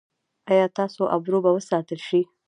[0.51, 2.21] ایا ستاسو ابرو به وساتل شي؟